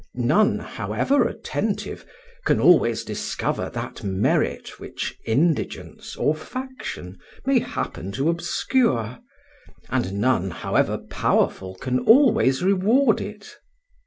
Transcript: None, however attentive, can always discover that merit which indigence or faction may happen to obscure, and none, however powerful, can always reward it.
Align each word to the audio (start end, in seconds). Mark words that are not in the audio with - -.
None, 0.15 0.57
however 0.57 1.27
attentive, 1.27 2.07
can 2.43 2.59
always 2.59 3.03
discover 3.03 3.69
that 3.69 4.03
merit 4.03 4.79
which 4.79 5.15
indigence 5.25 6.15
or 6.15 6.33
faction 6.33 7.19
may 7.45 7.59
happen 7.59 8.11
to 8.13 8.27
obscure, 8.29 9.19
and 9.91 10.13
none, 10.13 10.49
however 10.49 10.97
powerful, 10.97 11.75
can 11.75 11.99
always 11.99 12.63
reward 12.63 13.21
it. 13.21 13.57